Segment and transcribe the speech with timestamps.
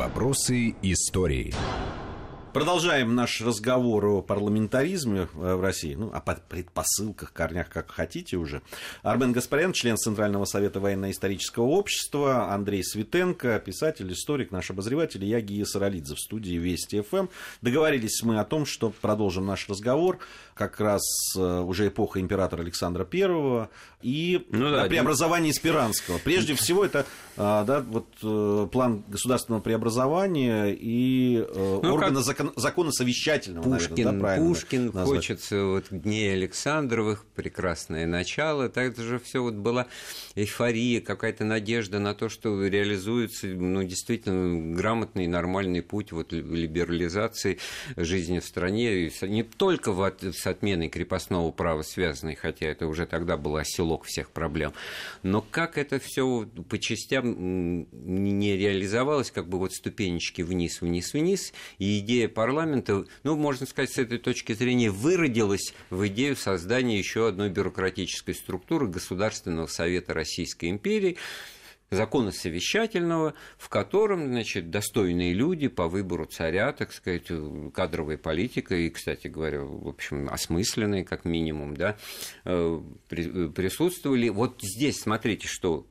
[0.00, 1.52] Вопросы истории.
[2.54, 8.62] Продолжаем наш разговор о парламентаризме в России, ну, о предпосылках, корнях, как хотите уже.
[9.02, 15.64] Армен Гаспарян, член Центрального совета военно-исторического общества, Андрей Светенко, писатель, историк, наш обозреватель, я Гия
[15.64, 17.28] Саралидзе в студии Вести ФМ.
[17.60, 20.18] Договорились мы о том, что продолжим наш разговор
[20.60, 21.00] как раз
[21.38, 23.68] э, уже эпоха императора Александра I
[24.02, 26.18] и ну, да, преобразование Спиранского.
[26.18, 27.06] Прежде всего, это
[27.38, 34.04] а, да, вот, э, план государственного преобразования и э, ну, органа закон, закона совещательного, Пушкин,
[34.04, 35.06] наверное, да, Пушкин, назвать.
[35.06, 39.86] хочется вот дней Александровых, прекрасное начало, так же все вот была
[40.34, 47.58] эйфория, какая-то надежда на то, что реализуется, ну, действительно, грамотный, нормальный путь вот либерализации
[47.96, 50.12] жизни в стране, не только в,
[50.50, 54.72] отменой крепостного права связанной, хотя это уже тогда был оселок всех проблем,
[55.22, 61.52] но как это все по частям не реализовалось, как бы вот ступенечки вниз, вниз, вниз,
[61.78, 67.28] и идея парламента, ну, можно сказать, с этой точки зрения, выродилась в идею создания еще
[67.28, 71.16] одной бюрократической структуры Государственного совета Российской империи,
[71.90, 77.26] закона совещательного, в котором, значит, достойные люди по выбору царя, так сказать,
[77.74, 81.96] кадровая политика и, кстати говоря, в общем, осмысленные, как минимум, да,
[82.44, 84.28] э, присутствовали.
[84.28, 85.86] Вот здесь, смотрите, что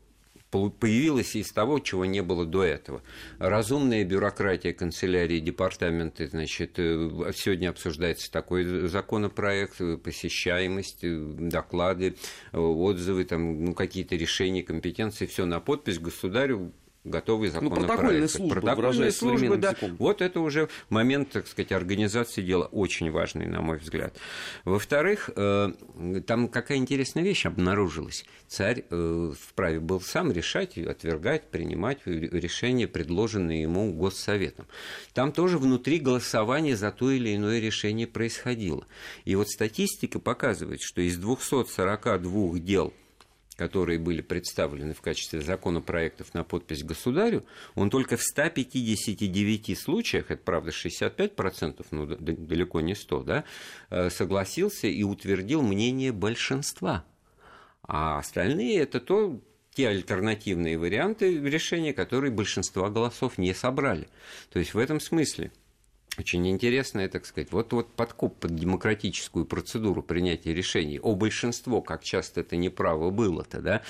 [0.52, 3.02] появилось из того, чего не было до этого.
[3.38, 12.16] Разумная бюрократия канцелярии, департаменты, значит, э, сегодня обсуждается такой законопроект, э, посещаемость, э, доклады,
[12.52, 17.82] отзывы, там, ну, какие-то решения, компетенции, все на подпись государю готовый законопроект.
[17.82, 19.70] Ну, протокольные службы, протокольные службы да.
[19.70, 19.96] Языком.
[20.00, 24.16] Вот это уже момент, так сказать, организации дела очень важный, на мой взгляд.
[24.66, 25.72] Во-вторых, э,
[26.28, 28.26] там какая интересная вещь обнаружилась.
[28.48, 34.68] Царь э, вправе был сам решать, отвергать, принимать решения, предложенные ему Госсоветом.
[35.14, 38.86] Там тоже внутри голосования за то или иное решение происходило.
[39.26, 42.94] И вот статистика показывает, что из 242 дел
[43.60, 47.44] которые были представлены в качестве законопроектов на подпись государю,
[47.76, 53.44] он только в 159 случаях, это правда 65%, но далеко не 100, да,
[53.90, 57.04] э, согласился и утвердил мнение большинства.
[57.84, 59.42] А остальные это то,
[59.74, 64.08] те альтернативные варианты решения, которые большинства голосов не собрали.
[64.52, 65.52] То есть в этом смысле
[66.20, 71.00] очень интересное, так сказать, вот, вот подкоп под демократическую процедуру принятия решений.
[71.00, 73.82] О большинство, как часто это неправо было-то, да,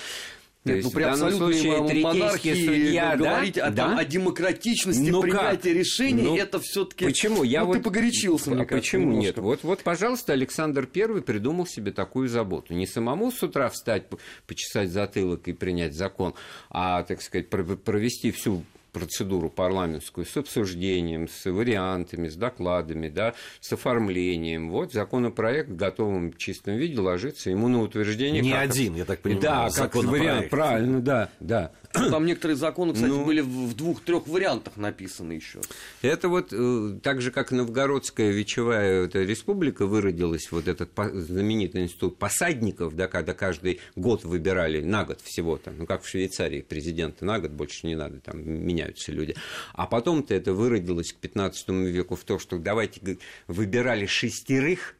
[0.62, 3.66] то Нет, ну, при абсолютной случае, монархии судья, говорить да?
[3.66, 3.96] О, да?
[3.96, 5.78] о демократичности ну принятия как?
[5.78, 7.44] решений, ну, это все таки Почему?
[7.44, 7.78] Я ну, вот...
[7.78, 9.26] ты погорячился, мне а кажется, Почему немножко.
[9.26, 9.38] нет?
[9.38, 12.74] Вот, вот, пожалуйста, Александр I придумал себе такую заботу.
[12.74, 14.08] Не самому с утра встать,
[14.46, 16.34] почесать затылок и принять закон,
[16.68, 23.72] а, так сказать, провести всю процедуру парламентскую с обсуждением, с вариантами, с докладами, да, с
[23.72, 24.70] оформлением.
[24.70, 28.42] Вот законопроект в готовом чистом виде ложится ему на утверждение.
[28.42, 28.62] Не как...
[28.62, 29.42] один, я так понимаю.
[29.42, 31.72] Да, как вариант, правильно, да, да.
[31.92, 35.60] Там некоторые законы, кстати, ну, были в двух-трех вариантах написаны еще.
[36.02, 42.16] Это вот э, так же, как Новгородская вечевая эта республика выродилась, вот этот знаменитый институт
[42.18, 47.24] посадников, да, когда каждый год выбирали, на год всего, там, ну, как в Швейцарии, президента
[47.24, 48.40] на год больше не надо, там
[48.80, 49.36] меняются люди.
[49.72, 54.96] А потом-то это выродилось к 15 веку в то, что давайте выбирали шестерых,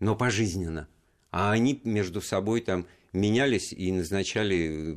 [0.00, 0.88] но пожизненно.
[1.30, 4.96] А они между собой там менялись и назначали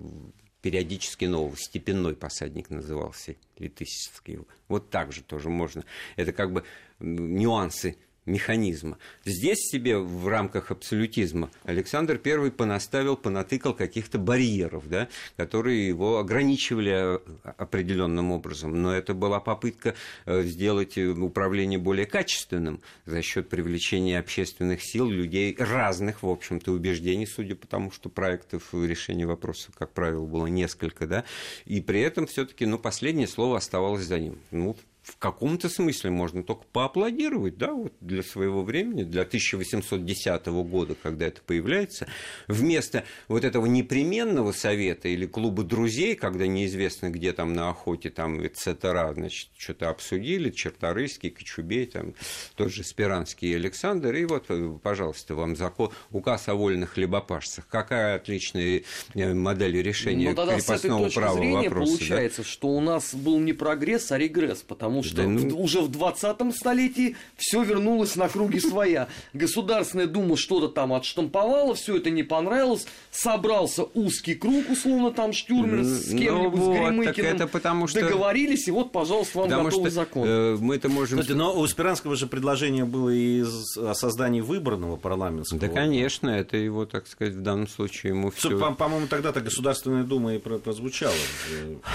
[0.62, 4.39] периодически нового, степенной посадник назывался, летысевский.
[4.68, 5.85] Вот так же тоже можно.
[6.18, 6.63] Это как бы
[7.00, 7.97] нюансы
[8.29, 8.97] механизма.
[9.25, 17.19] Здесь себе в рамках абсолютизма Александр I понаставил, понатыкал каких-то барьеров, да, которые его ограничивали
[17.57, 18.81] определенным образом.
[18.81, 19.95] Но это была попытка
[20.25, 26.72] э, сделать э, управление более качественным за счет привлечения общественных сил, людей разных, в общем-то,
[26.72, 31.23] убеждений, судя по тому, что проектов решения вопросов, как правило, было несколько, да,
[31.66, 34.39] и при этом все-таки, ну, последнее слово оставалось за ним.
[34.51, 34.75] Ну,
[35.09, 41.27] в каком-то смысле можно только поаплодировать, да, вот для своего времени, для 1810 года, когда
[41.27, 42.07] это появляется,
[42.47, 48.39] вместо вот этого непременного совета или клуба друзей, когда неизвестно, где там на охоте, там,
[48.39, 52.13] etc., значит, что-то обсудили, Черторыйский, Кочубей, там,
[52.55, 54.47] тот же Спиранский и Александр, и вот,
[54.83, 57.67] пожалуйста, вам закон, указ о вольных хлебопашцах.
[57.67, 58.83] Какая отличная
[59.15, 61.97] э, модель решения ну, тогда крепостного с этой точки права зрения вопроса.
[61.97, 62.47] Получается, да?
[62.47, 65.62] что у нас был не прогресс, а регресс, потому потому что да, ну...
[65.62, 69.07] уже в 20 столетии все вернулось на круги своя.
[69.34, 75.84] Государственная дума что-то там отштамповала, все это не понравилось, собрался узкий круг, условно, там Штюрмер
[75.84, 78.01] с ну кем-нибудь, ну, с Горемыкиным, это потому что...
[78.01, 80.28] договорились, и вот, пожалуйста, вам потому готовый что, закон.
[80.28, 81.19] Э, мы это можем...
[81.19, 83.44] Кстати, но у Спиранского же предложение было и
[83.78, 85.60] о создании выборного парламентского.
[85.60, 88.57] Да, конечно, это его, так сказать, в данном случае ему все...
[88.57, 91.13] По- по-моему, тогда-то Государственная Дума и прозвучала.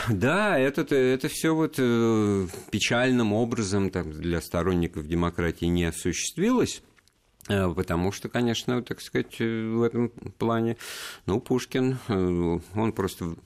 [0.08, 2.46] Да, это, это все вот э,
[2.84, 6.82] печальным образом там, для сторонников демократии не осуществилось.
[7.48, 10.76] Э, потому что, конечно, так сказать, э, в этом плане,
[11.24, 11.98] ну, Пушкин,
[12.74, 13.36] он просто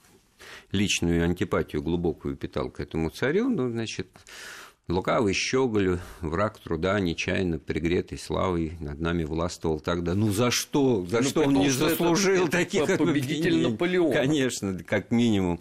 [0.73, 4.09] личную антипатию глубокую питал к этому царю, ну, значит,
[4.89, 10.15] Лукавый щеголь, враг труда, нечаянно пригретый славой, над нами властвовал тогда.
[10.15, 11.05] Ну за что?
[11.05, 14.15] За ну, что он не заслужил это, таких это победитель Наполеона?
[14.15, 15.61] Конечно, как минимум.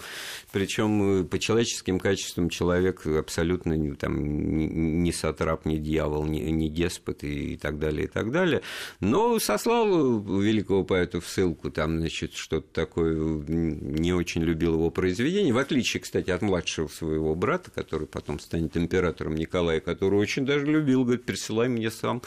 [0.53, 7.25] Причем э, по человеческим качествам человек абсолютно там, не сатрап, не дьявол, не, не деспот
[7.25, 8.61] и, и так далее, и так далее.
[9.01, 15.53] Но сослал великого поэта в ссылку, там, значит, что-то такое, не очень любил его произведение,
[15.53, 20.45] в отличие, кстати, от младшего своего брата, который потом станет императором императором Николая, который очень
[20.45, 22.21] даже любил, говорит, присылай мне сам,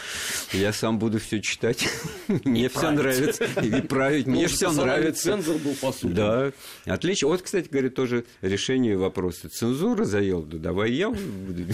[0.53, 1.89] я сам буду все читать,
[2.45, 5.31] мне все нравится, и править, мне все нравится.
[5.31, 6.13] Цензор был, по сути.
[6.13, 6.53] Да,
[6.87, 7.29] отлично.
[7.29, 11.65] Вот, кстати, говорит, тоже решение вопроса цензуры заел, да давай я буду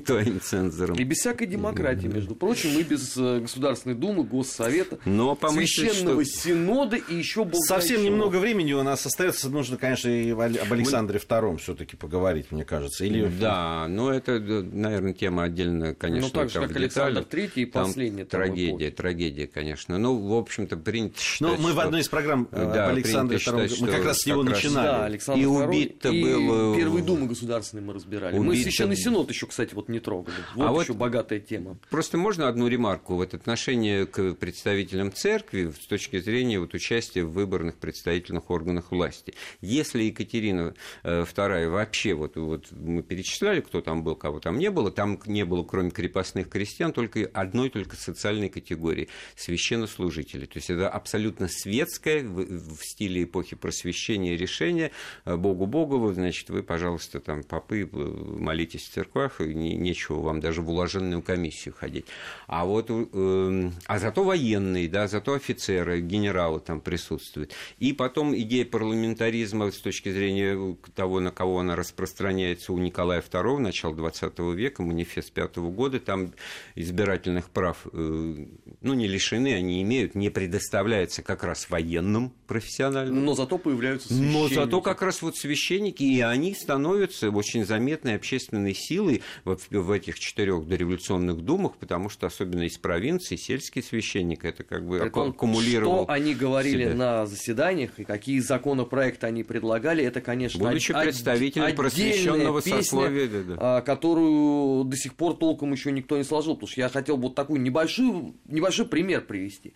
[0.04, 0.96] твоим цензором.
[0.96, 6.96] И без всякой демократии, между прочим, и без э, Государственной Думы, Госсовета, Но Священного Синода
[6.96, 11.58] и еще Бог Совсем немного времени у нас остается, нужно, конечно, и об Александре II
[11.58, 13.04] все-таки поговорить, мне кажется.
[13.04, 13.26] Или...
[13.40, 18.24] Да, но это наверное, тема отдельно, конечно, ну, так же, как Александр Третий и последний.
[18.24, 19.98] Трагедия, трагедия, конечно.
[19.98, 21.76] Ну, в общем-то, принято считать, Но мы что...
[21.76, 24.86] в одной из программ э, да, Александре II, мы как раз с него начинали.
[24.86, 26.76] Да, Александр и убит-то был...
[26.76, 28.36] Первые думы государственные мы разбирали.
[28.36, 30.34] Убит мы Священный Синод еще, кстати, вот не трогали.
[30.54, 31.78] Вот а еще вот богатая тема.
[31.90, 33.16] Просто можно одну ремарку?
[33.16, 39.34] Вот отношение к представителям церкви с точки зрения вот, участия в выборных представительных органах власти.
[39.60, 40.74] Если Екатерина
[41.04, 45.20] II э, вообще, вот, вот мы перечисляли, кто там был, кого там не было, там
[45.26, 50.46] не было, кроме крепостных крестьян, только одной только социальной категории– священнослужители.
[50.46, 54.92] То есть это абсолютно светское в, стиле эпохи просвещения решение.
[55.24, 59.74] Э, Богу Богу, вы, значит, вы, пожалуйста, там, попы, э, молитесь в церквах, и не,
[59.74, 62.06] нечего вам даже в уложенную комиссию ходить.
[62.46, 67.52] А вот, э, а зато военные, да, зато офицеры, генералы там присутствуют.
[67.78, 73.58] И потом идея парламентаризма с точки зрения того, на кого она распространяется у Николая II,
[73.58, 76.32] начала 20 века, манифест пятого года, там
[76.74, 78.46] избирательных прав, э,
[78.80, 83.24] ну, не лишены, они имеют, не предоставляется как раз военным профессиональным.
[83.24, 84.32] Но зато появляются священники.
[84.32, 89.90] Но зато как раз вот священники, и они становятся очень заметной общественной силой в, в
[89.90, 95.30] этих четырех дореволюционных думах, потому что особенно из провинции сельский священник это как бы Притом,
[95.30, 96.04] аккумулировал.
[96.04, 96.94] Что они говорили себя.
[96.94, 101.02] на заседаниях и какие законопроекты они предлагали, это, конечно, Будучи од...
[101.02, 103.56] представителем просвещенного сословия, да, да.
[103.58, 103.80] А,
[104.22, 107.58] которую до сих пор толком еще никто не сложил, потому что я хотел вот такой
[107.58, 109.74] небольшой, небольшой пример привести.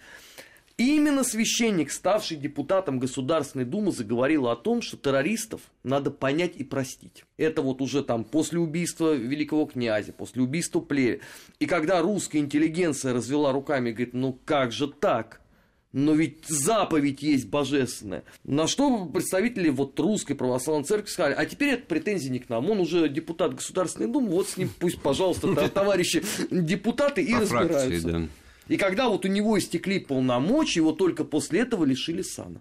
[0.78, 7.24] Именно священник, ставший депутатом Государственной Думы, заговорил о том, что террористов надо понять и простить.
[7.38, 11.20] Это вот уже там после убийства великого князя, после убийства Плеве.
[11.60, 15.40] И когда русская интеллигенция развела руками и говорит, ну как же так?
[15.96, 18.22] Но ведь заповедь есть божественная.
[18.44, 22.70] На что представители вот русской православной церкви сказали, а теперь это претензии не к нам,
[22.70, 28.28] он уже депутат Государственной Думы, вот с ним пусть, пожалуйста, товарищи депутаты и разбираются.
[28.68, 32.60] И когда вот у него истекли полномочия, его только после этого лишили сана.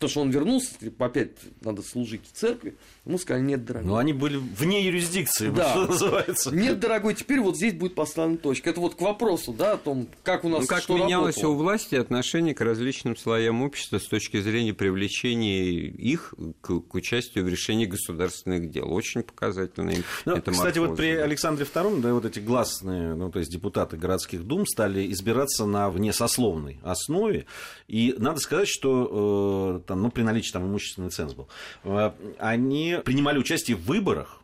[0.00, 2.74] Потому что он вернулся, опять надо служить в церкви.
[3.04, 3.86] Ему сказали, нет, дорогой.
[3.86, 5.72] Но они были вне юрисдикции, да.
[5.72, 6.56] что называется.
[6.56, 8.70] Нет, дорогой, теперь вот здесь будет поставлена точка.
[8.70, 11.52] Это вот к вопросу, да, о том, как у нас ну, как что менялось работало.
[11.52, 17.44] у власти отношение к различным слоям общества с точки зрения привлечения их к, к участию
[17.44, 18.90] в решении государственных дел.
[18.90, 19.92] Очень показательно.
[20.24, 24.44] Ну, кстати, вот при Александре II, да, вот эти гласные, ну, то есть депутаты городских
[24.44, 27.44] дум стали избираться на внесословной основе.
[27.86, 31.48] И надо сказать, что э, ну, при наличии там имущественный ценз был,
[31.84, 34.39] э, они принимали участие в выборах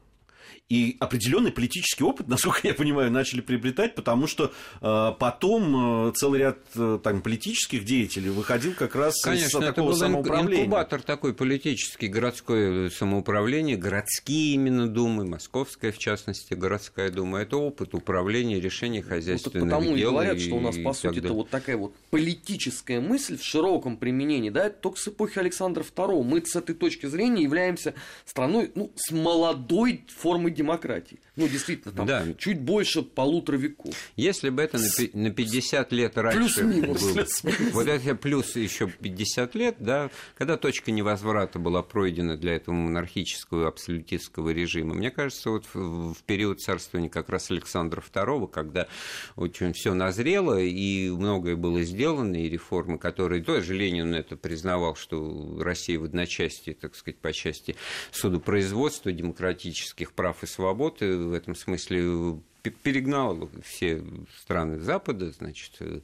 [0.69, 6.41] и определенный политический опыт, насколько я понимаю, начали приобретать, потому что э, потом э, целый
[6.41, 10.65] ряд э, там, политических деятелей выходил как раз Конечно, из такого это был самоуправления.
[10.65, 17.39] инкубатор такой политический, городское самоуправление, городские именно думы, московская, в частности, городская дума.
[17.39, 20.09] Это опыт управления, решения хозяйственных ну, потому дел.
[20.09, 23.45] и говорят, и, что у нас, по сути, это вот такая вот политическая мысль в
[23.45, 26.25] широком применении, да, только с эпохи Александра II.
[26.25, 27.95] Мы с этой точки зрения являемся
[28.25, 31.21] страной ну, с молодой формой демократии.
[31.37, 32.25] Ну, действительно, там Да.
[32.39, 33.95] чуть больше полутора веков.
[34.17, 37.13] Если бы это на пи- на 50 лет раньше Плюс-минус.
[37.43, 42.75] было, вот это плюс еще 50 лет, да, когда точка невозврата была пройдена для этого
[42.75, 48.89] монархического абсолютистского режима, мне кажется, вот в, период царствования как раз Александра II, когда
[49.37, 55.59] очень все назрело и многое было сделано, и реформы, которые тоже Ленин это признавал, что
[55.61, 57.77] Россия в одночасье, так сказать, по части
[58.11, 62.41] судопроизводства, демократических прав и свобод, и в этом смысле
[62.71, 64.03] перегнал все
[64.41, 66.01] страны Запада, значит, э,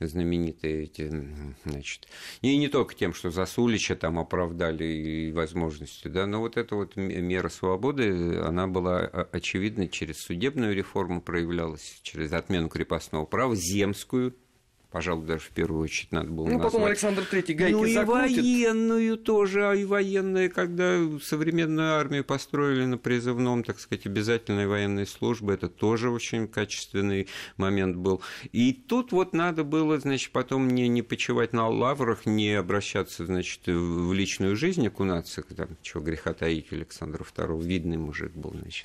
[0.00, 1.10] знаменитые эти,
[1.64, 2.08] значит,
[2.40, 6.96] и не только тем, что Засулича там оправдали и возможностью, да, но вот эта вот
[6.96, 14.34] мера свободы, она была о- очевидна через судебную реформу проявлялась, через отмену крепостного права, земскую,
[14.92, 16.90] пожалуй, даже в первую очередь надо было Ну, потом назвать.
[16.90, 18.36] Александр Третий гайки Ну и закрутит.
[18.36, 25.06] военную тоже, а и военные, когда современную армию построили на призывном, так сказать, обязательной военной
[25.06, 28.20] службы, это тоже очень качественный момент был.
[28.52, 33.62] И тут вот надо было, значит, потом не, не почивать на лаврах, не обращаться, значит,
[33.66, 38.84] в личную жизнь, окунаться, там, чего греха таить у Александра II, видный мужик был, значит.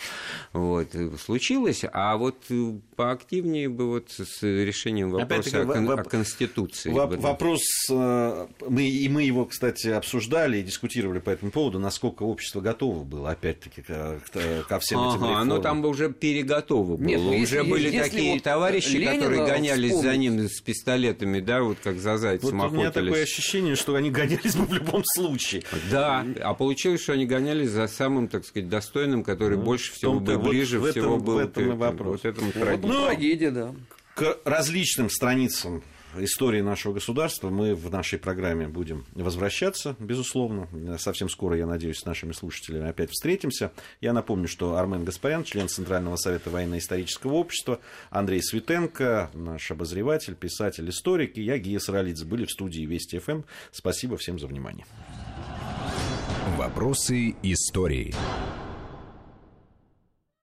[0.54, 6.10] Вот, и случилось, а вот э, поактивнее бы вот с решением вопроса Опять-таки, воп- о
[6.10, 6.89] Конституции.
[6.92, 7.18] Воп-.
[7.20, 12.62] Вопрос, э, мы, и мы его, кстати, обсуждали и дискутировали по этому поводу, насколько общество
[12.62, 14.20] готово было, опять-таки, ко,
[14.68, 15.38] ко всем этим Ага, реформам.
[15.42, 17.06] оно там бы уже переготово было.
[17.06, 20.20] Нет, ну, уже если- были если такие вот товарищи, Ленина которые гонялись за вспомнить.
[20.20, 23.08] ним с пистолетами, да, вот как за зайцем Вот у меня охотились.
[23.08, 25.63] такое ощущение, что они гонялись бы в любом случае.
[25.92, 30.20] Да, а получилось, что они гонялись за самым, так сказать, достойным, который больше всего Ну,
[30.20, 31.39] был, вот ближе в этом- всего в был.
[31.39, 31.75] этом и к этому.
[31.77, 32.08] вопрос.
[32.24, 32.82] Вот этому Вот.
[32.84, 33.74] Ну, трагедия, да.
[34.18, 35.84] К различным страницам
[36.18, 40.68] истории нашего государства мы в нашей программе будем возвращаться, безусловно.
[40.98, 43.72] Совсем скоро, я надеюсь, с нашими слушателями опять встретимся.
[44.02, 50.90] Я напомню, что Армен Гаспарян, член Центрального совета военно-исторического общества, Андрей Светенко, наш обозреватель, писатель,
[50.90, 53.44] историк, и я, Гия Саралидзе, были в студии Вести ФМ.
[53.72, 54.88] Спасибо всем за внимание.
[56.58, 58.16] Вопросы истории.